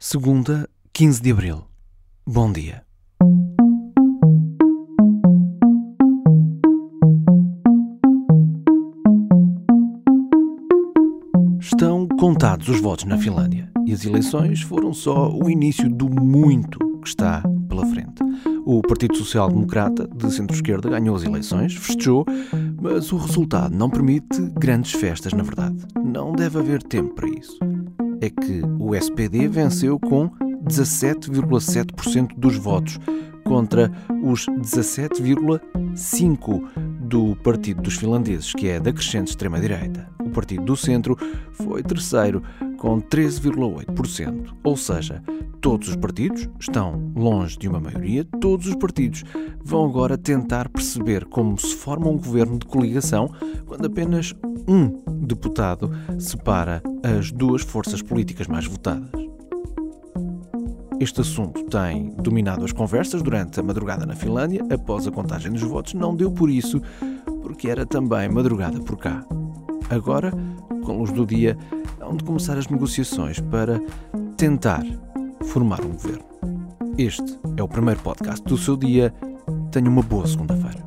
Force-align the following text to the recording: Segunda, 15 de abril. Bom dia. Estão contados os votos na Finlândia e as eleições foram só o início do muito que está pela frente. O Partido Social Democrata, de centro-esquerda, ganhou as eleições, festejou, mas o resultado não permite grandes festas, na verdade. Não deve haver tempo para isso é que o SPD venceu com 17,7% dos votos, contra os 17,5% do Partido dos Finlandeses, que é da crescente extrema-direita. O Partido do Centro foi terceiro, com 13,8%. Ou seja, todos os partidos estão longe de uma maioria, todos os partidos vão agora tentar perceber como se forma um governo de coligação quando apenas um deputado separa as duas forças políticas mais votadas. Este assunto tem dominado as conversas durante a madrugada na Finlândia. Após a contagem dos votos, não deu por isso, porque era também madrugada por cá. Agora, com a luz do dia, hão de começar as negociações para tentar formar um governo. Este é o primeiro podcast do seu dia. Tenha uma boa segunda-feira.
Segunda, 0.00 0.70
15 0.92 1.20
de 1.20 1.32
abril. 1.32 1.64
Bom 2.24 2.52
dia. 2.52 2.84
Estão 11.60 12.06
contados 12.16 12.68
os 12.68 12.80
votos 12.80 13.06
na 13.06 13.18
Finlândia 13.18 13.68
e 13.84 13.92
as 13.92 14.04
eleições 14.04 14.62
foram 14.62 14.94
só 14.94 15.32
o 15.32 15.50
início 15.50 15.90
do 15.90 16.08
muito 16.08 16.78
que 17.00 17.08
está 17.08 17.42
pela 17.68 17.84
frente. 17.86 18.22
O 18.64 18.80
Partido 18.82 19.16
Social 19.16 19.48
Democrata, 19.48 20.06
de 20.06 20.32
centro-esquerda, 20.32 20.90
ganhou 20.90 21.16
as 21.16 21.24
eleições, 21.24 21.74
festejou, 21.74 22.24
mas 22.80 23.10
o 23.10 23.16
resultado 23.16 23.74
não 23.74 23.90
permite 23.90 24.40
grandes 24.60 24.92
festas, 24.92 25.32
na 25.32 25.42
verdade. 25.42 25.84
Não 26.00 26.30
deve 26.30 26.56
haver 26.56 26.84
tempo 26.84 27.16
para 27.16 27.28
isso 27.28 27.58
é 28.20 28.30
que 28.30 28.62
o 28.78 28.94
SPD 28.94 29.48
venceu 29.48 29.98
com 29.98 30.30
17,7% 30.64 32.36
dos 32.36 32.56
votos, 32.56 33.00
contra 33.44 33.90
os 34.22 34.46
17,5% 34.46 36.68
do 37.00 37.34
Partido 37.36 37.82
dos 37.82 37.94
Finlandeses, 37.94 38.52
que 38.52 38.68
é 38.68 38.78
da 38.78 38.92
crescente 38.92 39.28
extrema-direita. 39.28 40.06
O 40.22 40.28
Partido 40.28 40.62
do 40.64 40.76
Centro 40.76 41.16
foi 41.52 41.82
terceiro, 41.82 42.42
com 42.76 43.00
13,8%. 43.00 44.54
Ou 44.62 44.76
seja, 44.76 45.22
todos 45.60 45.88
os 45.88 45.96
partidos 45.96 46.48
estão 46.60 47.10
longe 47.16 47.58
de 47.58 47.66
uma 47.66 47.80
maioria, 47.80 48.26
todos 48.40 48.66
os 48.66 48.76
partidos 48.76 49.24
vão 49.64 49.86
agora 49.86 50.18
tentar 50.18 50.68
perceber 50.68 51.24
como 51.24 51.58
se 51.58 51.74
forma 51.74 52.08
um 52.08 52.18
governo 52.18 52.58
de 52.58 52.66
coligação 52.66 53.32
quando 53.66 53.86
apenas 53.86 54.34
um 54.68 55.02
deputado 55.26 55.90
separa 56.18 56.82
as 57.02 57.30
duas 57.30 57.62
forças 57.62 58.02
políticas 58.02 58.46
mais 58.46 58.66
votadas. 58.66 59.10
Este 61.00 61.20
assunto 61.20 61.62
tem 61.64 62.10
dominado 62.10 62.64
as 62.64 62.72
conversas 62.72 63.22
durante 63.22 63.60
a 63.60 63.62
madrugada 63.62 64.04
na 64.04 64.16
Finlândia. 64.16 64.64
Após 64.68 65.06
a 65.06 65.12
contagem 65.12 65.52
dos 65.52 65.62
votos, 65.62 65.94
não 65.94 66.14
deu 66.14 66.30
por 66.30 66.50
isso, 66.50 66.82
porque 67.42 67.68
era 67.68 67.86
também 67.86 68.28
madrugada 68.28 68.80
por 68.80 68.96
cá. 68.96 69.24
Agora, 69.90 70.32
com 70.84 70.92
a 70.92 70.94
luz 70.96 71.12
do 71.12 71.24
dia, 71.24 71.56
hão 72.00 72.16
de 72.16 72.24
começar 72.24 72.58
as 72.58 72.66
negociações 72.66 73.38
para 73.38 73.80
tentar 74.36 74.84
formar 75.44 75.80
um 75.82 75.92
governo. 75.92 76.24
Este 76.96 77.38
é 77.56 77.62
o 77.62 77.68
primeiro 77.68 78.00
podcast 78.00 78.44
do 78.44 78.58
seu 78.58 78.76
dia. 78.76 79.14
Tenha 79.70 79.88
uma 79.88 80.02
boa 80.02 80.26
segunda-feira. 80.26 80.82